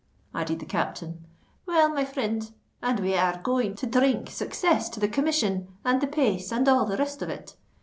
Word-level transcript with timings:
added 0.33 0.57
the 0.57 0.65
captain. 0.65 1.23
"Well, 1.67 1.89
my 1.93 2.05
frind—and 2.05 2.99
we 3.01 3.13
are 3.13 3.39
going 3.43 3.75
to 3.75 3.85
dhrink 3.85 4.29
success 4.31 4.89
to 4.89 4.99
the 4.99 5.07
Commission 5.07 5.67
and 5.85 6.01
the 6.01 6.07
Pace 6.07 6.51
and 6.51 6.67
all 6.67 6.85
the 6.85 6.97
rist 6.97 7.21
of 7.21 7.29
it. 7.29 7.55